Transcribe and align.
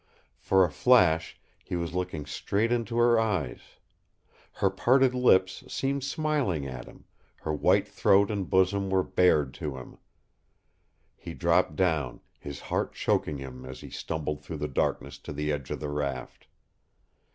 For 0.39 0.65
a 0.65 0.71
flash 0.71 1.39
he 1.63 1.75
was 1.75 1.93
looking 1.93 2.25
straight 2.25 2.71
into 2.71 2.97
her 2.97 3.19
eyes. 3.19 3.61
Her 4.53 4.71
parted 4.71 5.13
lips 5.13 5.63
seemed 5.71 6.03
smiling 6.03 6.65
at 6.65 6.85
him; 6.85 7.05
her 7.41 7.53
white 7.53 7.87
throat 7.87 8.31
and 8.31 8.49
bosom 8.49 8.89
were 8.89 9.03
bared 9.03 9.53
to 9.61 9.77
him. 9.77 9.99
He 11.15 11.35
dropped 11.35 11.75
down, 11.75 12.21
his 12.39 12.61
heart 12.61 12.93
choking 12.95 13.37
him 13.37 13.63
as 13.63 13.81
he 13.81 13.91
stumbled 13.91 14.41
through 14.41 14.57
the 14.57 14.67
darkness 14.67 15.19
to 15.19 15.31
the 15.33 15.51
edge 15.51 15.69
of 15.69 15.79
the 15.79 15.89
raft. 15.89 16.47